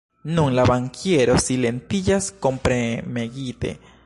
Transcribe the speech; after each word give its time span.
Nun 0.37 0.55
la 0.59 0.63
bankiero 0.69 1.37
silentiĝas, 1.49 2.31
korpremegite. 2.47 3.77